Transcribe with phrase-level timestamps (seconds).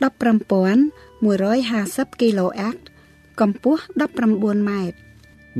[0.00, 2.76] 15150 kHz
[3.40, 3.82] កម្ពស់
[4.24, 4.96] 19ម៉ែត្រ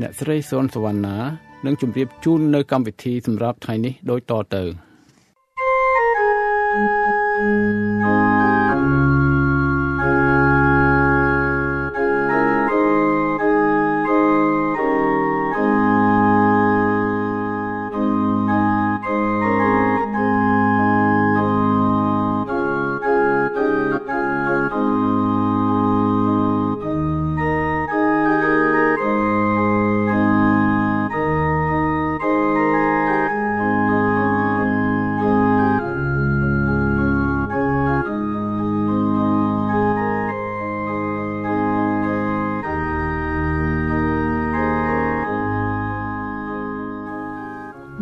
[0.01, 1.17] អ្នកស្រីសុនសវណ្ណា
[1.65, 4.63] នឹងជម្រាបជូននៅកម្មវិធីសម្រាប់ថ្ងៃនេះដូចតទៅ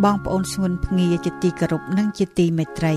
[0.08, 2.96] បងប្អូនស្ងួនភ្ងាជាទីគោរពនិងជាទីមេត្រី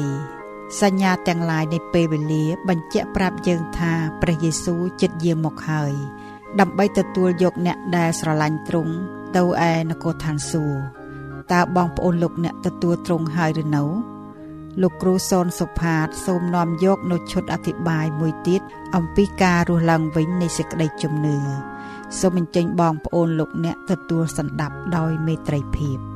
[0.81, 5.93] សញ្ញាទាំងឡាយនៃពេលវេលា បញ្ជាក់ប្រាប់យើងថាព្រះយេស៊ូវចិត្តយាងមកហើយ
[6.61, 8.95] ដើម្បីទទួលយកអ្នកដែលស្រឡាញ់ទ្រង់
[9.37, 10.81] ទៅឯនគរឋានសួគ៌
[11.53, 13.85] តើបងប្អូនលោកអ្នកទទួលទ្រង់ហើយឬនៅ
[14.83, 18.61] លោកគ្រូសនសុផាត សូមនាំយកនៅឈុតអធិប្បាយមួយទៀត
[18.97, 21.37] អំពីការរស់ឡើងវិញនៃសេចក្តីជំនឿ
[22.21, 26.10] សូមអញ្ជើញបងប្អូនលោកអ្នកទទួលសន្តាប់ដោយមេត្រីភាព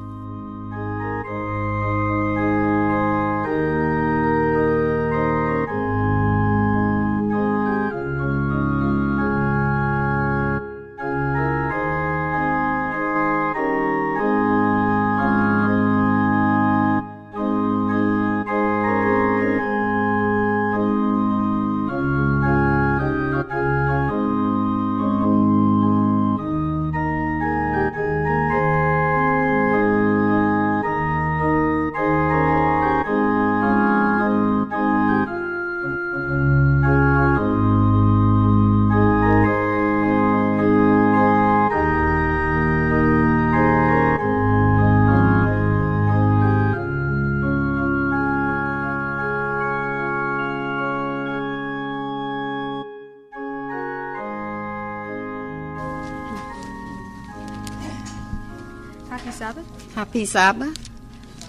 [60.23, 60.91] Sabbath.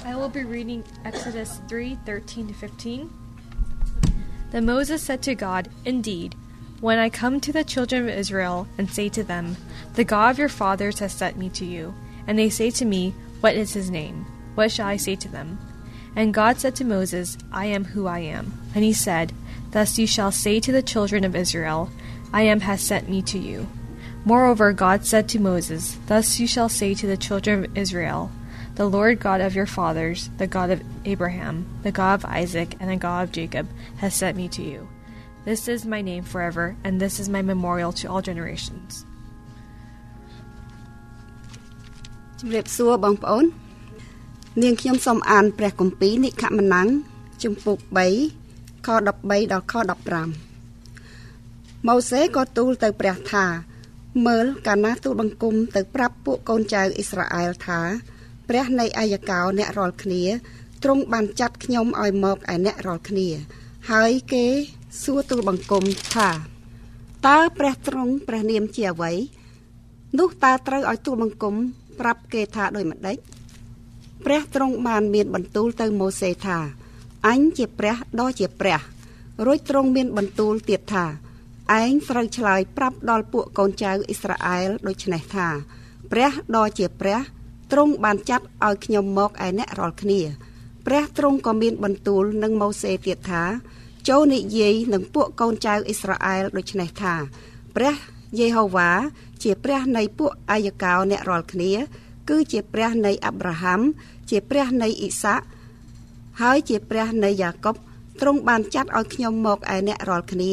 [0.03, 3.13] I will be reading Exodus 3 13 to 15.
[4.49, 6.33] Then Moses said to God, Indeed,
[6.81, 9.55] when I come to the children of Israel and say to them,
[9.93, 11.93] The God of your fathers has sent me to you,
[12.25, 14.25] and they say to me, What is his name?
[14.55, 15.59] What shall I say to them?
[16.15, 18.51] And God said to Moses, I am who I am.
[18.73, 19.31] And he said,
[19.71, 21.91] Thus you shall say to the children of Israel,
[22.33, 23.67] I am has sent me to you.
[24.23, 28.31] Moreover, God said to Moses, Thus you shall say to the children of Israel,
[28.74, 32.90] The Lord God of your fathers, the God of Abraham, the God of Isaac, and
[32.90, 33.66] the God of Jacob,
[33.96, 34.88] has sent me to you.
[35.44, 38.92] This is my name forever, and this is my memorial to all generations.
[42.40, 43.44] ជំរាបសួរបងប្អូន
[44.62, 46.88] នាងខ្ញុំសូមអានព្រះគម្ពីរនិខមណាំង
[47.42, 47.78] ជំពូក
[48.28, 49.74] 3ខ13ដល់ខ
[50.80, 53.44] 15ម៉ូសេក៏ទូលទៅព្រះថា
[54.26, 57.80] មើលកាលណាទូលបង្គំទៅប្រាប់ពួកកូនចៅអ៊ីស្រាអែលថា
[58.49, 60.23] ព្រះនៃអាយកោអ្នករាល់គ្នា
[60.83, 63.27] ទ្រង់បានចាត់ខ្ញុំឲ្យមកឯអ្នករាល់គ្នា
[63.91, 64.45] ហើយគេ
[65.01, 65.83] សួរទូលបង្គំ
[66.15, 66.29] ថា
[67.27, 69.11] តើព្រះទ្រង់ព្រះនាមជាអ្វី
[70.19, 71.55] នោះតើត្រូវឲ្យទូលបង្គំ
[71.99, 73.17] ប្រាប់គេថាដូចម្ដេច
[74.25, 76.57] ព្រះទ្រង់បានមានបន្ទូលទៅម៉ូសេថា
[77.27, 78.79] អញជាព្រះដ៏ជាព្រះ
[79.45, 81.05] រួចទ្រង់មានបន្ទូលទៀតថា
[81.79, 85.47] ឯងត្រូវឆ្លើយប្រាប់ដល់ពួកកូនចៅអ៊ីស្រាអែលដូចនេះថា
[86.11, 87.19] ព្រះដ៏ជាព្រះ
[87.75, 90.19] ទ្រង់បានចាត់ឲ្យខ្ញុំមកឯអ្នករាល់គ្នា
[90.85, 93.43] ព្រះទ្រង់ក៏មានបន្ទូលនឹងម៉ូសេទៀតថា
[94.09, 97.13] ចូលនិយាយនឹងពួកកូនចៅអ៊ីស្រាអែលដូចនេះថា
[97.75, 97.93] ព្រះ
[98.39, 98.89] យេហូវ៉ា
[99.43, 101.71] ជាព្រះនៃពួកអាយកោអ្នករាល់គ្នា
[102.29, 103.81] គឺជាព្រះនៃអាប់រ៉ាហាំ
[104.29, 105.45] ជាព្រះនៃអ៊ីសាក់
[106.41, 107.75] ហើយជាព្រះនៃយ៉ាកុប
[108.21, 110.51] ទ្រង់បានចាត់ឲ្យខ្ញុំមកឯអ្នករាល់គ្នា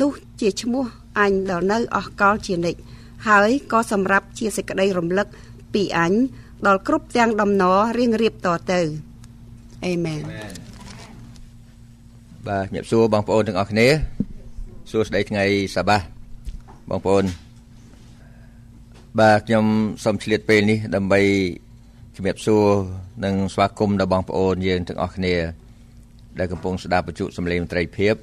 [0.00, 0.84] នោះជាឈ្មោះ
[1.18, 2.80] អញដល់នៅអស់កលជានិច្ច
[3.28, 5.26] ហើយក៏សម្រាប់ជាសេចក្តីរំលឹក
[5.74, 6.12] ពីអញ
[6.66, 8.80] ដល់គ្រប់ទាំងដំណររៀងរៀបតទៅ
[9.84, 10.22] អេមែន
[12.48, 13.88] បាទញាប់សួរបងប្អូនទាំងអស់គ្នា
[14.90, 15.44] សួស្តីថ្ងៃ
[15.76, 15.98] សបា
[16.90, 17.24] បងប្អូន
[19.20, 19.64] បាទខ្ញុំ
[20.04, 21.20] សូមឆ្លៀតពេលនេះដើម្បី
[22.16, 22.66] ជំរាបសួរ
[23.24, 25.34] និងស្វាគមន៍ដល់បងប្អូនយើងទាំងអស់គ្នា
[26.38, 28.14] ដែលកំពុងស្ដាប់បញ្ជុសម្លេងមន្ត្រីភាព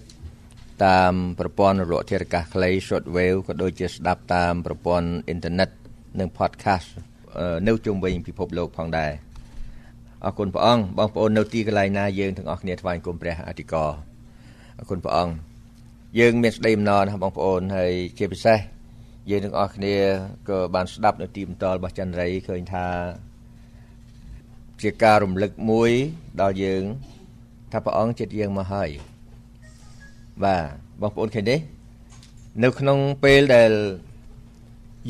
[0.86, 5.70] តាមប្រព័ន្ធរលកធារកាសខ្លី short wave ក៏ដូចជាស្ដាប់តាមប្រព័ន្ធអ៊ីនធឺណិត
[6.20, 6.90] និង podcast
[7.68, 9.12] នៅជុំវិញពិភពលោកផងដែរ
[10.26, 13.92] អរគុណព្រះអង្គបងប្អូននៅទីកន្លែងណាយើងទាំងអស់គ្នាថ្វាយគុំព្រះអធិការ
[14.80, 15.34] អរគុណព្រះអង្គ
[16.20, 18.60] យើងមានស្ដីអំណរណាស់បងប្អូនហើយជាពិសេស
[19.30, 19.96] យើងទាំងអស់គ្នា
[20.50, 22.86] ក៏បានស្ដាប់នៅទីបន្ទាល់របស់ចន្ទរីឃើញថា
[24.82, 25.92] ជាការរំលឹកមួយ
[26.42, 26.84] ដល់យើង
[27.72, 28.90] ថាព្រះអង្គចិត្តយើងមកហើយ
[30.44, 30.64] បាទ
[31.02, 31.56] បងប្អូនឃើញទេ
[32.64, 33.72] នៅក្នុងពេលដែល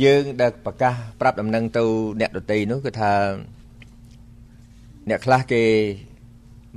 [0.04, 1.84] យើងដែលប្រកាសប្រាប់ដំណឹងទៅ
[2.22, 3.14] អ្នកដតីនោះគឺថា
[5.10, 5.64] អ្នកខ្លះគេ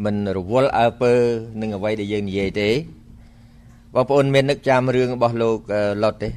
[0.04, 1.12] មិនរវល់អើពើ
[1.60, 2.70] នឹងអ្វីដែលយើងនិយាយទេ
[3.94, 5.58] បងប្អូនមាននឹកចាំរឿងរបស់លោក
[6.02, 6.28] លុតទេ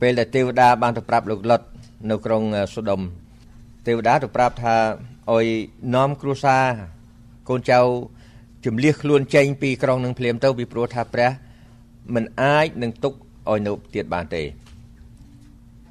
[0.00, 1.62] ពេលដែលទេវតាបានទៅប្រាប់លោកលុត
[2.10, 2.42] នៅក្រុង
[2.74, 3.00] សូដុំ
[3.86, 4.76] ទេវតាទៅប្រាប់ថា
[5.32, 5.46] ឲ្យ
[5.94, 6.64] នាំគ្រួសារ
[7.48, 7.78] កូនចៅ
[8.64, 11.30] ជំលះខ្លួនចេញពីក្រុងនឹងភ្លាមទៅពីព្រោះថាព្រះ
[12.14, 13.12] មិនអាចនឹងទុក
[13.50, 14.42] ឲ្យនៅទៀតបានទេ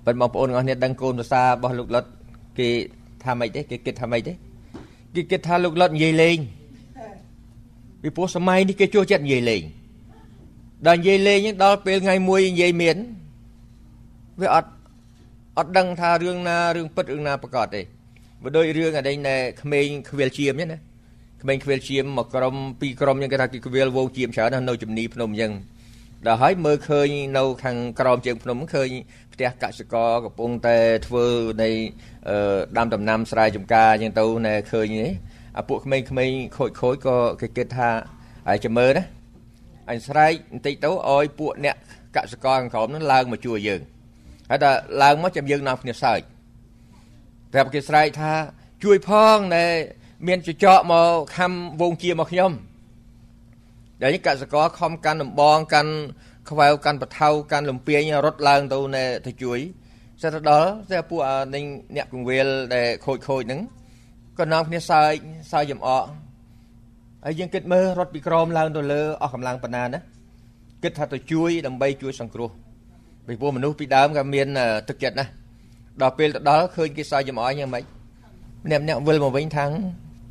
[0.06, 2.06] ប៉ុន្តែបងប្អូនទាំងអស់គ្នាដឹងកូនប្រសារបស់លោកលុត
[2.60, 2.70] គេ
[3.24, 4.34] ថាម៉េចទេគេគិតថាម៉េចទេ
[5.16, 6.38] គេគិតថាលោកលុតនិយាយលេង
[8.02, 9.62] ពីព្រោះសម័យនេះគេចូលចិត្តនិយាយលេង
[10.88, 12.98] ដល់និយាយលេងដល់ពេលថ្ងៃមួយនិយាយមាន
[14.42, 14.70] វាអត់
[15.58, 17.82] អត់ដឹងថារឿងណារឿងពិតរឿងណាប្រកបទេ
[18.44, 20.80] បើដូចរឿងអីណែក្មេងខ្វៀលជាមហ្នឹងណា
[21.42, 25.52] ក្មេងខ្វៀលជាមមកក្រុមពីរក្រុមហ្នឹងគេថាគេខ្វៀលវងជាមច្រើននៅជំនីភ្នំអញ្ចឹង
[26.28, 27.08] ដល់ហើយមើលឃើញ
[27.38, 28.90] នៅខាងក្រោមជើងភ្នំឃើញ
[29.34, 30.78] ផ្ទះកសិករកំពុងតែ
[31.08, 31.26] ធ្វើ
[31.64, 31.70] នៃ
[32.78, 35.12] ដាំដំណាំស្រែចម្ការអញ្ចឹងទៅណែឃើញនេះ
[35.58, 36.06] អាពួកក្មេងៗ
[36.58, 37.90] ខូចខូចក៏គេគិតថា
[38.48, 39.04] ហើយចាំមើលណា
[39.90, 41.76] អញស្រែកបន្តិចទៅឲ្យពួកអ្នក
[42.16, 43.82] កសិករខាងក្រោមហ្នឹងឡើងមកជួយយើង
[44.50, 44.72] ហើយតែ
[45.04, 46.20] ឡើងមកចាំយើងនាំគ្នាសើច
[47.54, 48.34] ប្រាប់គេស្រែកថា
[48.84, 49.66] ជួយផងណែ
[50.28, 51.52] មានចចកមកខំ
[51.82, 52.52] វងជាមកខ្ញុំ
[54.02, 55.92] ដែលនេះកសិករខំកាន់ដំបងកាន់
[56.50, 59.60] ខ្វែវកាន់បថៅកាន់លំពាញរត់ឡើងទៅណែទៅជួយ
[60.22, 61.22] សិតទៅដល់តែពួក
[61.56, 61.66] នឹង
[61.96, 63.62] អ្នកកងវេលដែលខូចខូចហ្នឹង
[64.40, 65.14] ក៏នាំគ្នាសើច
[65.52, 66.06] សើចចំអក
[67.26, 70.00] ហើយយើងគិតមើលរត់ពីក្រមឡើងទៅលើអស់កម្លាំងប៉ុណ្ណាណា
[70.84, 72.50] គិតថាទៅជួយដើម្បីជួយសង្គ្រោះ
[73.28, 74.48] ពីព្រោះមនុស្សពីដើមក៏មាន
[74.90, 75.26] ទឹកចិត្តណា
[76.02, 77.84] ដល់ពេលទៅដល់ឃើញគេសើចចំអកយ៉ាងម៉េច
[78.66, 79.72] ម្នាក់ម្នាក់វិលមកវិញថាំង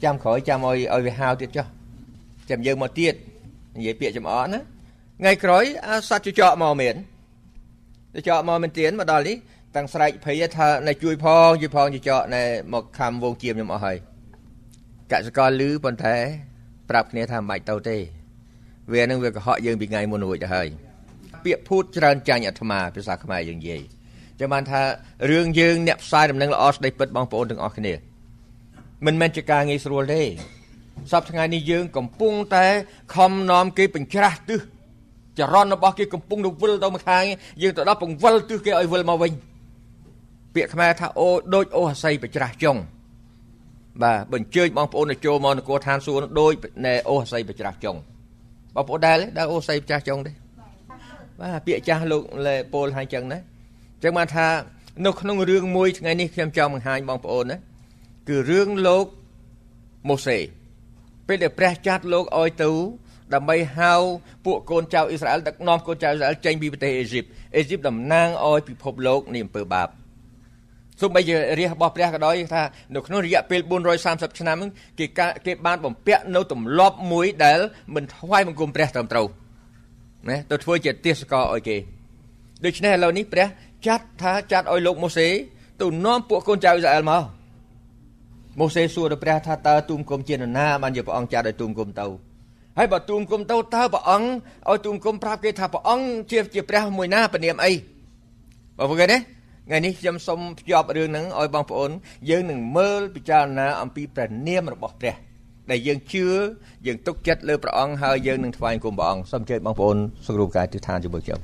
[0.04, 1.66] ចាំក្រោយចាំឲ្យឲ្យវាហាវទៀតចុះ
[2.50, 3.14] ចាំយើងមកទៀត
[3.76, 4.60] និយាយពាក្យចំអកណា
[5.20, 5.64] ថ្ងៃក្រោយ
[6.08, 6.96] សត្វជចកមកមែន
[8.14, 9.36] ជចកមកមែនទៀនមកដល់នេះ
[9.76, 13.96] តាំងស្រែកភ័យថាណែជួយផងជួយផងជចកណែមកខំវងជាមខ្ញុំអស់ហើយ
[15.12, 16.16] កសិករលឺប៉ុន្តែ
[16.90, 17.96] ប្រាប់គ្នាថាមិនបាច់ទៅទេ
[18.92, 20.68] វានឹងវាកុហកយើងពីថ្ងៃមុនរួចទៅហើយ
[21.44, 23.82] ពាក្យភូតច្រើនចាញ់អាត្មាភាសាខ្មែរយើងនិយាយ
[24.40, 24.82] ចាំបានថា
[25.30, 27.94] រឿងយើងអ្នកផ្សាយដំណឹងល្អស្ដីពិតបងប្អូនទាំងអស់គ្នា
[29.06, 30.22] មិនមែនជាការងាយស្រួលទេ
[31.12, 32.66] សប្តាហ៍ថ្ងៃនេះយើងកំពុងតែ
[33.14, 34.60] ខំនាំគេបញ្ច្រាស់ទិស
[35.38, 37.22] ចរន្តរបស់គេកំពុងទៅវិលទៅម្ខាង
[37.62, 39.32] យើងទៅដល់ពង្វិលទិសគេឲ្យវិលមកវិញ
[40.54, 42.76] ពាក្យខ្មែរថាអូដូចអូអាស័យបញ្ច្រាស់ចុង
[44.02, 46.52] បាទបញ្ជើញបងប្អូនទៅចូលមកនគរឋានសួគ៌ដូច
[46.86, 47.96] ណែអូអាស័យបញ្ច្រាស់ចុង
[48.74, 50.32] បងប្អូនដែរដែរអូអាស័យបញ្ច្រាស់ចុងទេ
[51.40, 53.38] បាទពាក្យចាស់លោកលេពលហើយចឹងណា
[54.02, 54.46] ចឹងបានថា
[55.06, 57.56] នៅក្នុងរឿងមួយថ្ងៃនេះខ្ញុំចង់បង្ហាញបងប្អូនណា
[58.28, 59.06] គឺរឿងលោក
[60.08, 60.38] ម៉ូសេ
[61.28, 62.70] ពេលដែលព្រះចាត់លោកឲ្យទៅ
[63.34, 63.92] ដើម្បីហៅ
[64.44, 67.24] ពួកកូនចៅអ៊ីស្រាអែលដឹកនាំកូនចៅអ៊ីស្រាអែលចេញពីប្រទេសអេស៊ីប
[67.56, 69.88] អេស៊ីបតំណាងឲ្យពិភពលោកនៃអំពើបាប
[71.00, 72.62] សូម្បីជារាជរបស់ព្រះក៏ដោយថា
[72.94, 73.60] នៅក្នុងរយៈពេល
[74.00, 74.56] 430ឆ្នាំ
[74.98, 75.06] គេ
[75.46, 77.58] គេបានបំពាក់នៅទម្លាប់មួយដែល
[77.94, 79.26] មិនថ្វាយបង្គំព្រះត្រឹមត្រូវ
[80.28, 81.76] ណាទៅធ្វើជាទេសកលឲ្យគេ
[82.64, 83.48] ដូច្នេះឥឡូវនេះព្រះ
[83.86, 85.28] ចាត់ថាចាត់ឲ្យលោកម៉ូសេ
[85.80, 87.22] ទៅនាំពួកកូនចៅអ៊ីស្រាអែលមក
[88.58, 92.06] ម៉ូសេសួរទៅព្រះថាតើទូមគុំជានរណាបានជាព្រះអង្គចាត់ឲ្យទូមគុំទៅ
[92.78, 94.28] ហើយបើទូមគុំទៅតើព្រះអង្គ
[94.70, 97.72] ឲ្យទូមគុំប្រាប់គេថាព្រះអង្គជាជាព្រះមួយណាពនាមអី
[98.78, 99.18] បើព្រោះគេណា
[99.66, 101.90] ថ្ងៃនេះខ្ញុំសូមភ្ជាប់រឿងហ្នឹងឲ្យបងប្អូន
[102.30, 105.14] យើងនឹងមើលពិចារណាអំពីព្រះនាមរបស់ព្រះ
[105.70, 106.26] ដែលយើងជឿ
[106.86, 109.96] យើងទុកចិត្តលើព្រះអង្គហើយយើងនឹងថ្វាយគុំព្រះអង្គសូមជើញបងប្អូន
[110.26, 111.40] សង្រួមកាយទិដ្ឋានជាមួយខ្ញុំ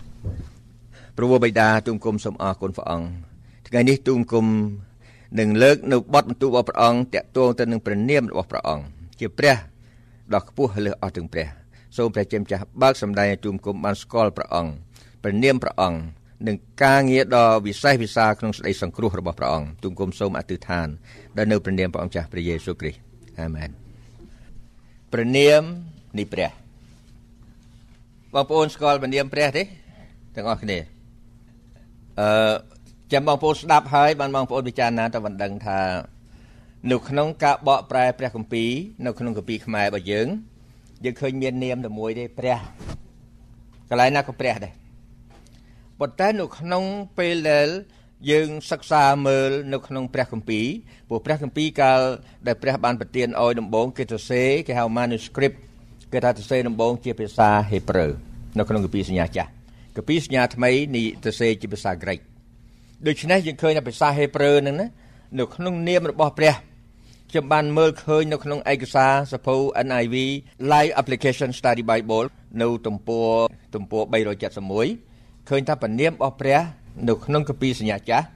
[1.16, 3.06] ព្រះបិតាទូមគុំសូមអរគុណព្រះអង្គ
[3.68, 4.46] ថ្ងៃនេះទូមគុំ
[5.38, 8.84] នឹងលើកនៅបទបន្ទូលរបស់ព្រះអង្គតាក់ទងទៅនឹងព្រះនាមរបស់ព្រះអង្គ
[9.20, 9.56] ជាព្រះ
[10.34, 11.46] ដ៏ខ្ពស់លើសអស់ទាំងព្រះ
[11.96, 14.72] សូមព្រះជាម្ចាស់បើកសម្ដែងឲ្យទូមគុំបានស្គាល់ព្រះអង្គ
[15.22, 15.98] ព្រះនាមព្រះអង្គ
[16.46, 20.88] និងការងារដ៏វិសេសវិសាលក្នុងសេចក្តីសង្គ្រោះរបស់ព្រះអង្គទូមគុំសូមអធិដ្ឋាន
[21.36, 23.00] ដល់នៅព្រះនាមព្រះអង្គចាស់ព្រះយេស៊ូវគ្រីស្ទ
[23.40, 23.70] អាមែន
[25.12, 25.62] ព្រះនាម
[26.18, 26.50] នៃព្រះ
[28.34, 29.62] បងប្អូនស្គាល់ព្រះនាមព្រះទេ
[30.34, 30.78] ទាំងអស់គ្នា
[32.20, 32.73] អឺ
[33.14, 35.80] ចាំបងប្អូនស្ដាប់ហើយបានបងប្អូនពិចារណាទៅបណ្ដឹងថា
[36.90, 38.70] នៅក្នុងការបកប្រែព្រះគម្ពីរ
[39.06, 40.26] នៅក្នុងគម្ពីរខ្មែររបស់យើង
[41.04, 42.58] យើងឃើញមាននាមតែមួយទេព្រះ
[43.88, 44.72] កន្លែងណាក៏ព្រះដែរ
[46.00, 46.84] ប៉ុន្តែនៅក្នុង
[47.18, 47.68] ពេលដែល
[48.30, 50.66] យើងសិក្សាមើលនៅក្នុងព្រះគម្ពីរ
[51.08, 52.00] ព្រោះព្រះគម្ពីរកាល
[52.46, 55.56] ដែលព្រះបានប្រទានឲ្យដំបងគេសរសេរគេហៅ manuscript
[56.12, 58.06] គេថាសរសេរដំបងជាភាសាហេប្រឺ
[58.58, 59.50] នៅក្នុងគម្ពីរសញ្ញាចាស់
[59.96, 62.20] គម្ពីរសញ្ញាថ្មីនេះសរសេរជាភាសាក្រិក
[63.06, 64.86] ដូច្នេះយើងឃើញថាភាសាហេប្រឺហ្នឹងណា
[65.38, 66.54] នៅក្នុងនាមរបស់ព្រះ
[67.30, 69.56] ខ្ញុំបានមើលឃើញនៅក្នុងឯកសារសភៅ
[69.86, 70.14] NIV
[70.72, 72.26] Live Application Study Bible
[72.62, 73.32] នៅទំព័រ
[73.74, 74.02] ទំព័រ
[74.80, 76.60] 371ឃើញថាព្រះនាមរបស់ព្រះ
[77.08, 78.26] នៅក្នុងគម្ពីរសញ្ញាចាស់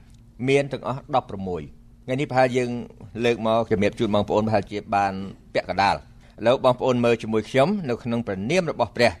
[0.47, 2.69] មានទាំងអស់16ថ្ងៃនេះប្រហែលយើង
[3.25, 5.13] លើកមកជំរាបជូនបងប្អូនប្រហែលជាបាន
[5.53, 5.99] ពាក់កណ្ដាលឥ
[6.45, 9.11] ឡូវបងប្អូនមើលជាមួយខ្ញុំនៅក្នុងព្រះនាមរបស់ព្រះ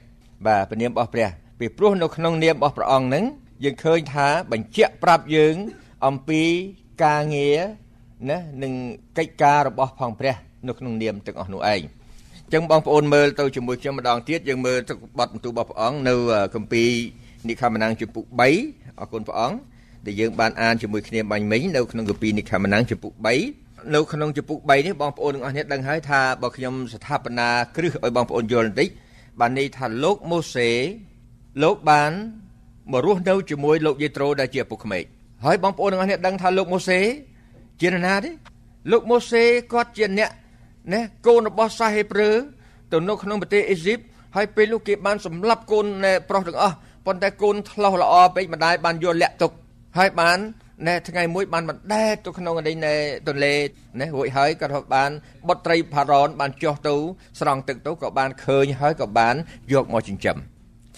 [0.45, 1.29] បាទព្រះនាមរបស់ព្រះ
[1.59, 3.25] ពីព្រោះនៅក្នុងនាមរបស់ព្រះអង្គនឹង
[3.63, 5.55] យើងឃើញថាបញ្ជាក់ប្រាប់យើង
[6.05, 6.41] អំពី
[7.03, 7.59] ការងារ
[8.29, 8.73] ណានិង
[9.17, 10.35] កិច្ចការរបស់ផងព្រះ
[10.67, 16.15] នៅក្នុងនាមទាំងអស់នោះឯងអញ្ចឹងបងប្អូនមើលទៅជាមួយខ្ញុំម្ដងទៀតយើងមើលទៅបទបន្ទូលរបស់ព្រះអង្គនៅ
[16.55, 16.89] គម្ពីរ
[17.47, 19.57] និខមណាំងជំពូក3អរគុណព្រះអង្គ
[20.05, 23.13] ដែលយើងបានអានជាមួយគ្នាបាញ់មិញនៅក្នុងគម្ពីរនិខមណាំងជំពូក
[23.53, 28.89] 3នៅក្នុងជំពូក3នេះបងប្អូនទាំងអស់គ្នាដឹងហើយថាបើខ្ញុំស្ថាបនាគ្រឹះឲ្យបងប្អូនយល់បន្តិច
[29.39, 30.69] បានន័យថាលោកម៉ូសេ
[31.63, 32.11] លោកបាន
[32.91, 35.03] មករស់នៅជាមួយលោកយេត្រូដែលជាឪពុកក្មេក
[35.45, 36.99] ហើយបងប្អូនទាំងអស់គ្នាដឹងថាលោកម៉ូសេ
[37.81, 38.31] ជានរណាទេ
[38.91, 39.43] លោកម៉ូសេ
[39.73, 40.31] គាត់ជាអ្នក
[40.93, 42.29] ណាកូនរបស់សាហេប្រឺ
[42.91, 43.99] ទៅនៅក្នុងប្រទេសអេស៊ីប
[44.35, 45.85] ហើយពេលនោះគេបានសម្លាប់កូន
[46.29, 49.51] ប្រុសទាំងអស់ប៉ុន្តែកូនឆ្លោះល្អពេកម្ដាយបានយកលាក់ទុក
[49.97, 50.37] ហើយបាន
[50.87, 52.95] ណែថ្ងៃមួយបានបណ្ដែតទៅក្នុងនេះណែ
[53.27, 53.53] ទន្លេ
[53.99, 55.09] ណែរួចហើយក៏បាន
[55.47, 56.95] បុត្រីផារ៉នបានចុះទៅ
[57.39, 59.35] ស្រង់ទឹកទៅក៏បានឃើញហើយក៏បាន
[59.73, 60.37] យកមកចិញ្ចឹម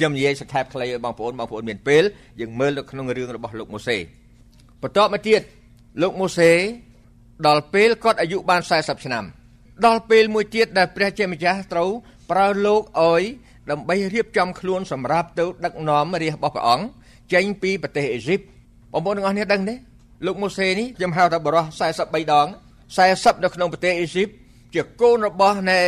[0.01, 2.03] ខ្ញុំនិយាយសង្ខេបខ្លីឲ្យបងប្អូនបងប្អូនមានពេល
[2.41, 3.98] យើងមើលនៅក្នុងរឿងរបស់លោកម៉ូសេ
[4.81, 5.41] បន្ទាប់មកទៀត
[6.01, 6.51] លោកម៉ូសេ
[7.48, 9.24] ដល់ពេលគាត់អាយុបាន40ឆ្នាំ
[9.86, 11.89] ដល់ពេលមួយទៀតដែលព្រះជាម្ចាស់ត្រូវ
[12.31, 13.24] ប្រើលោកឲ្យ
[13.72, 16.86] ដើម្បីរៀបចំខ្លួនសម្រាប់ទៅដឹកនាំរាជរបស់ព្រះអង្គ
[17.34, 18.39] ចេញពីប្រទេសអេស៊ីប
[18.93, 19.75] បងប្អូនទាំងអស់គ្នាដឹងទេ
[20.25, 21.65] លោកម៉ូសេនេះខ្ញុំហៅថាបរោះ
[22.00, 22.48] 43ដង
[22.96, 24.27] 40នៅក្នុងប្រទេសអេស៊ីប
[24.75, 25.79] ជាកូនរបស់នៃ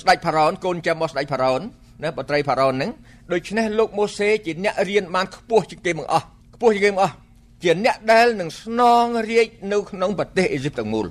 [0.00, 1.60] ស្ដេចផារ៉ោនកូនចាំរបស់ស្ដេចផារ៉ោន
[2.02, 2.90] ណាបត្រីផារ៉ោនហ្នឹង
[3.32, 6.24] ដូច្នេះលោកម៉ូសេជាអ្នករៀនបានខ្ពស់ជាងគេបង្អស់
[6.54, 7.14] ខ្ពស់ជាងគេបង្អស់
[7.62, 11.06] ជាអ្នកដែលនឹងស្នងរាជនៅក្នុងប្រទេសអេស៊ីបទាំងមូល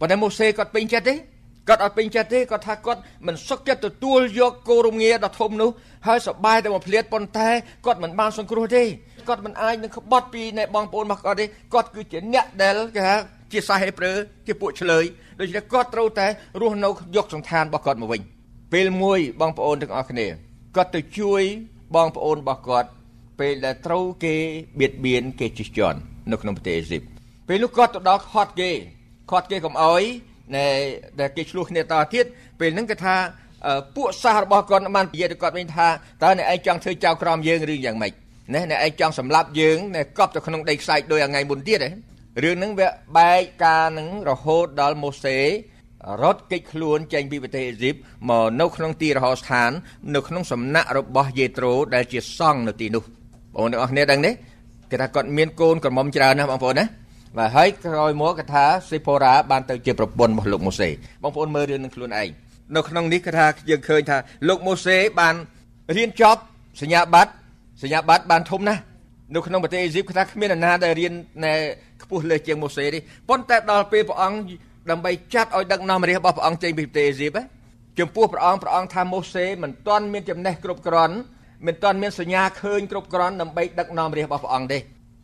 [0.00, 1.14] ប៉ុន្តែម៉ូសេគាត់ពេញចិត្តទេ
[1.68, 5.70] គាត់អត់ពេញចិត្តទេគាត់ថាគាត់មិនសុខចិត្តទទួលយកគោរមងារដ៏ធំនោះ
[6.06, 7.48] ហើយសបាយតែមកភ្លាតប៉ុន្តែ
[7.86, 8.82] គាត់មិនបានសង្គ្រោះទេ
[9.28, 13.14] គាត់មិនអាចនឹងក្បត់ពីនៃបងប្អូនរបស់គាត់ទេគាត់គឺជាអ្នកដែលគេថា
[13.52, 14.12] ជាសាហេប្រឺ
[14.46, 15.04] ជាពួកឆ្លើយ
[15.40, 16.26] ដូច្នេះគាត់ត្រូវតែ
[16.60, 18.20] រស់នៅយកសន្តានរបស់គាត់មកវិញ
[18.72, 21.42] ពេលមួយបងប្អូនទាំងអស់គ្នា គាត់ទៅជួយ
[21.94, 22.88] បងប្អូនរបស់គាត់
[23.40, 24.34] ពេលដែលត្រូវគេ
[24.80, 25.98] បៀតបៀនគេជិះជាន់
[26.32, 27.02] នៅក្នុងប្រទេសអេស៊ីប
[27.48, 28.70] ពេលនោះគាត់ទៅដល់ខាត់គេ
[29.30, 30.02] ខាត់គេកុំអោយ
[30.56, 30.66] ណែ
[31.20, 31.84] ដែលគេឆ្លោះគ្នាត
[32.14, 32.24] ទៀត
[32.60, 33.16] ពេលហ្នឹងគេថា
[33.96, 35.88] ពួកសាសរបស់គាត់បាននិយាយទៅគាត់វិញថា
[36.22, 38.12] តើអ្នកឯងចង់ធ្វើចៅក្រមយើងឬយ៉ាងម៉េច
[38.54, 41.90] ណែអ្នកឯងចង់សម្លាប់យើងណែកប់ទៅក្នុងដីខ្សាច់ដោយថ្ងៃមុនទៀតហ៎
[42.44, 45.38] រឿងហ្នឹងវាបែកការនឹងរហូតដល់ម៉ូសេ
[46.22, 47.94] រត់គេចខ្លួនចេញពីប្រទេសអេស៊ីប
[48.30, 49.70] មកនៅក្នុងទីរហោស្ថាន
[50.14, 53.12] នៅក្នុងសំណាក់របស់យេត្រូដែលជាសង្ឃនៅទីនោះបង
[53.54, 54.30] ប្អូនទាំងអស់គ្នាដឹងទេ
[54.90, 56.84] គេថាគាត់មានកូនក្រមុំច្រើនណាស់បងប្អូនណា
[57.36, 60.88] បាទហើយក្រោយមកគេថាសេផូរ៉ាបានទៅជាប្រពន្ធរបស់លោកម៉ូសេ
[61.22, 62.28] បងប្អូនមើលរឿងនឹងខ្លួនឯង
[62.76, 64.16] នៅក្នុងនេះគេថាយើងឃើញថា
[64.48, 65.34] លោកម៉ូសេបាន
[65.96, 66.40] រៀនចប់
[66.80, 67.32] សញ្ញាបត្រ
[67.82, 68.80] សញ្ញាបត្របានធំណាស់
[69.34, 71.12] នៅក្នុងប្រទេសអេស៊ីបគេថាគ្មាននរណាដែលរៀន
[71.44, 71.54] ណែ
[72.02, 74.38] ខ្ពស់លើសជាងម៉ូសេទេប៉ុន្តែដល់ពេលព្រះអង្គ
[74.91, 77.37] ដើម្បីចាត់ឲ្យដឹកនាំរាជរបស់ព្រះអង្គចេញពីប្រទេសអេស៊ីប
[77.99, 81.15] ចំពោះព្រះអង្គព្រះអង្គថាម៉ូសេមិនទាន់មានចំណេះគ្រប់គ្រាន់
[81.65, 84.79] មិនទាន់មានសញ្ញាឃើញគ្រប់គ្រាន់ដើម្បីដឹកនាំរាជរបស់ព្រះអង្គទេ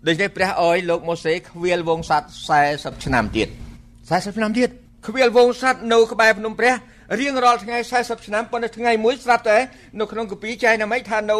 [0.07, 2.31] ដូច្នេះព្រះអើយលោកម៉ូសេខ្វៀលវងសัตว์
[2.67, 3.47] 40ឆ្នាំទៀត
[3.91, 4.69] 40ឆ្នាំទៀត
[5.07, 6.73] ខ្វៀលវងសัตว์នៅក្បែរភ្នំព្រះ
[7.19, 9.57] រៀងរាល់ថ្ងៃ40ឆ្នាំប៉ុន្តែថ្ងៃមួយស្រាប់តែ
[9.99, 11.37] នៅក្នុងគម្ពីរចែកណាមិចថានៅ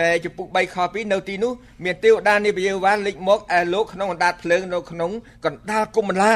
[0.00, 1.52] នៅចំពុក3ខ2នៅទីនោះ
[1.84, 5.10] មានទេវតានិយាយវ៉ាលេចមកឯលោកក្នុងអណ្ដាតភ្លើងនៅក្នុង
[5.44, 6.32] កណ្ដាលគុំបន្លា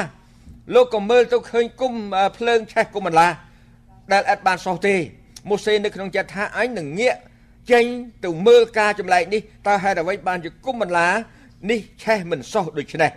[0.74, 1.94] លោកក៏មើលទៅឃើញគុំ
[2.36, 3.28] ភ្លើងឆេះគុំបន្លា
[4.12, 4.94] ដែលអត់បានសោះទេ
[5.48, 7.16] ម៉ូសេនៅក្នុងចិត្តថាអញនឹងងាក
[7.72, 7.84] ចេញ
[8.24, 11.08] ទៅមើលការចម្លែកនេះតើហេតុអ្វីបានជាគុំបន្លា
[11.70, 13.10] នេះឆេះមិនសោះដូច្នេះ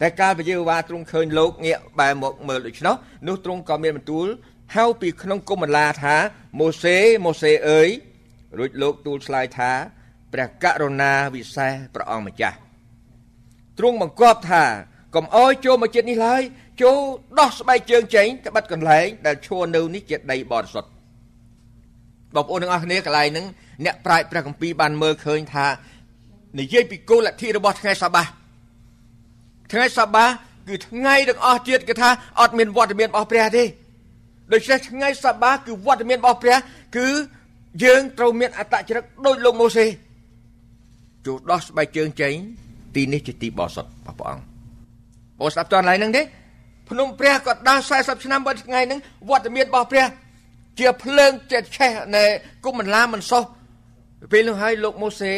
[0.00, 2.94] តែកាលពជាវ៉ាទ្រង់ឃើញលោកងាកបែរមកមើលដូច្នោះ
[3.28, 4.26] នោះទ្រង់ក៏មានបន្ទូល
[4.76, 6.14] ហៅពីក្នុងគុំបន្លាថា
[6.58, 7.88] ម៉ូសេម៉ូសេអើយ
[8.58, 9.70] រួចលោកទូលឆ្លើយថា
[10.32, 12.56] ព្រះករុណាវិសេសព្រះអង្គម្ចាស់
[13.78, 14.64] ទ្រង់បង្គាប់ថា
[15.14, 16.42] កុំអោយចូលមកចិត្តនេះឡើយ
[16.82, 16.98] ចូល
[17.38, 20.90] ដោះស្បែកជើងចេញទៅបាត់កន្លែងដែលឈរនៅនេះជាដីបរិសុទ្ធ
[22.34, 23.46] បងប្អូនទាំងអស់គ្នាកន្លែងហ្នឹង
[23.84, 25.66] អ្នកប្រាជ្ញព្រះគម្ពីរបានមើលឃើញថា
[26.58, 28.22] និយាយពីគោលលទ្ធិរបស់ថ្ងៃសបា
[29.72, 30.26] ថ្ងៃសបា
[30.68, 33.64] គឺថ្ងៃទាំងអស់ទៀតគេថាអត់មានវត្តមានរបស់ព្រះទេ
[34.52, 36.56] ដូច្នេះថ្ងៃសបាគឺវត្តមានរបស់ព្រះ
[36.96, 37.08] គឺ
[37.84, 39.86] យើងត្រូវមានអត្តចរិតដូចលោកម៉ូសេ
[41.26, 42.32] ចូលដោះស្បែកជើងចេញ
[42.94, 44.53] ទីនេះជាទីបរិសុទ្ធរបស់ព្រះអង្គ
[45.38, 46.22] បងស្ដាប់តន់ឡើយហ្នឹងទេ
[46.90, 49.00] ភ្នំព្រះក៏ដើរ40ឆ្នាំបើថ្ងៃហ្នឹង
[49.30, 50.06] វត្តមានរបស់ព្រះ
[50.78, 52.24] ជាភ្លើងចិត្តឆេះនៃ
[52.64, 53.42] គុំបន្លាមិនសោះ
[54.32, 55.32] ពេលនោះហើយលោកម៉ូសេ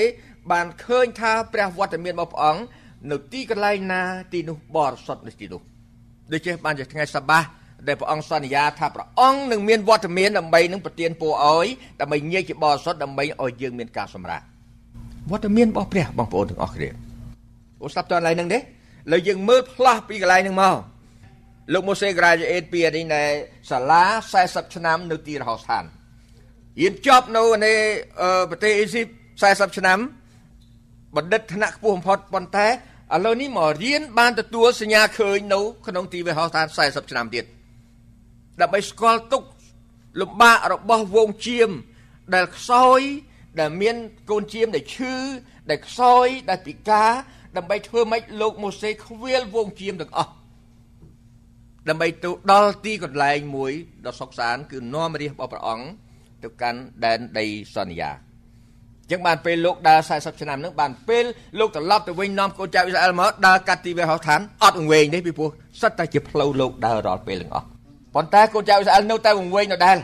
[0.52, 2.62] បានឃើញថាព្រះវត្តមានរបស់ព្រះអង្គ
[3.10, 5.60] នៅទីកន្លែងណាទីនោះបរិសុទ្ធនៅទីនោះ
[6.32, 7.40] ដូច្នេះបានជាថ្ងៃសបា
[7.88, 11.66] ដែលព្រះអង្គសន្យាថាព្រះអង្គនឹងមានវត្តមានដើម្បីនឹងប្រទានពរឲ្យ
[12.00, 14.42] ដើម្បីញែកជាបរិសុទ្ធដើម្បីឲ្យយើងមានការសម្រាក
[15.30, 16.88] វត្តមានរបស់ព្រះបងប្អូនទាំងអស់គ្នា
[17.82, 18.58] អូស្ដាប់តើឡើយហ្នឹងទេ
[19.12, 20.76] លើយើងមើលផ្លាស់ពីកន្លែងហ្នឹងមក
[21.72, 23.22] លោកម៉ូសេ graduate ពីនេះនៅ
[23.70, 24.04] សាលា
[24.40, 25.84] 40ឆ្នាំនៅទីរហោស្ថាន
[26.80, 27.72] រៀនចប់នៅនៅ
[28.50, 29.06] ប្រទេសអេស៊ីប
[29.42, 29.98] 40ឆ្នាំ
[31.16, 32.70] បណ្ឌិតថ្នាក់ខ្ពស់បំផុតប៉ុន្តែឥ
[33.24, 37.44] ឡូវនេះមករៀនបានទទួលសញ្ញាឃើញនៅក្នុងទីវិហោស្ថាន40ឆ្នាំទៀត
[38.60, 39.42] ដើម្បីស្គាល់ទុក
[40.20, 41.70] លំបាករបស់វងជៀម
[42.34, 43.00] ដែលខ្សោយ
[43.60, 43.96] ដែលមាន
[44.30, 45.14] កូនជៀមដែលឈឺ
[45.70, 47.10] ដែលខ្សោយដែលពិការ
[47.56, 50.32] ដើម្បីធ្វើម៉េចលោកម៉ូសេខ្វៀលវងជៀមទាំងអស់
[51.88, 53.72] ដើម្បីទៅដល់ទីកន្លែងមួយ
[54.06, 55.86] ដ៏សុខសាន្តគឺនាំរាជរបស់ព្រះអង្គ
[56.42, 57.46] ទៅកាន់ដែនដី
[57.76, 58.10] សន្យា
[59.10, 61.24] ចឹងបានពេលលោកដើរ40ឆ្នាំហ្នឹងបានពេល
[61.58, 67.66] លោកត្រឡប់ទៅវិញនាំកូនចៅអ៊ីស្រាអែលមកដើរកាត់ទីវេហោឋានអត់វែងទេពីព្រោះសិតតែជាផ្លូវលោកដើររាល់ពេលទាំងអស់
[68.14, 69.96] ប៉ុន្តែកូនចៅអ៊ីស្រាអែលនៅតែវង្វេងដដែល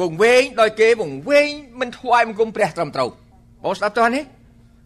[0.00, 1.48] វង្វេងដោយគេវង្វេង
[1.80, 3.08] មិនថ្វាយបង្គំព្រះត្រឹមត្រូវ
[3.64, 4.24] បងស្ដាប់តើនេះ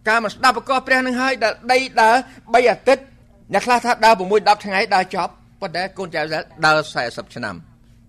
[0.08, 3.04] ការមកស្ដាប់ប្រកបព្រះនឹងហើយដែលដីដើរ3អាទិត្យ
[3.52, 6.20] អ្នកខ្លះថាដើរ6 10ថ្ងៃដើរចប់ប៉ុន្តែកូនចៅ
[6.66, 7.54] ដើរ40ឆ្នាំ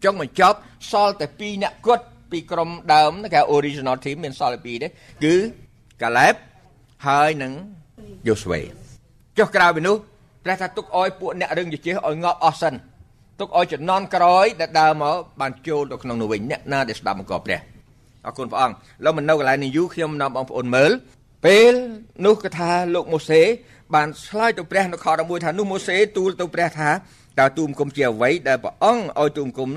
[0.03, 0.57] ចុងបញ្ចប់
[0.91, 4.87] សល់តែ2អ្នកគាត់ពីក្រុមដើមគេ original team មានសល់ពីរទេ
[5.23, 5.35] គឺ
[6.01, 6.33] កាឡែប
[7.07, 7.51] ហើយនឹង
[8.27, 8.59] យូស្វេ
[9.37, 9.95] ចុះក្រៅពីនោះ
[10.43, 12.73] ព្រះថាទុកអោយពួកអ្នករឹងជជែកឲ្យងាប់អស់សិន
[13.39, 17.59] ទុកអោយចំណន់ក្រោយដែលដើរមកបានចូលទៅក្នុងនោះវិញអ្នកណាដែលស្ដាប់បង្គាប់ព្រះ
[18.25, 20.91] អរគុណព្រះអង្គលោកមិននៅកន្លែងនេះយូរខ្ញុំនាំបងប្អូនមើល
[21.47, 21.73] ពេល
[22.25, 23.41] នោះគឺថាលោកម៉ូសេ
[23.95, 26.89] បានឆ្លើយទៅព្រះនៅខ11ថានោះម៉ូសេទូលទៅព្រះថា
[27.39, 29.69] តើទូមគុំជាអ្វីដែលព្រះអង្គឲ្យទូមគុំ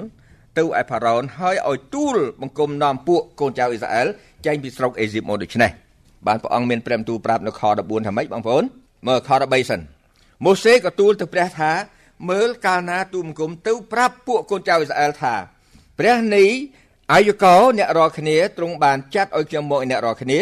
[0.58, 4.06] ទៅឯផារ៉ោនហើយឲ្យទូលបង្គំនាំពួកកូនចៅអ៊ីស្រាអែល
[4.46, 5.70] ចេញពីស្រុកអេស៊ីបមកដូច្នេះ
[6.26, 8.64] បានព្រះអង្គមានព្រមទូលប្រាប់នៅខ14ថាម៉េចបងប្អូន
[9.08, 9.80] មើលខ13សិន
[10.44, 11.72] ម៉ូសេក៏ទូលទៅព្រះថា
[12.30, 15.34] មើលកាលណាទូលបង្គំទៅប្រាប់ពួកកូនចៅអ៊ីស្រាអែលថា
[15.98, 16.50] ព្រះនេះ
[17.12, 20.40] អាយុកោអ្នករាល់គ្នាទ្រង់បានចាត់ឲ្យខ្ញុំមកអ្នករាល់គ្នា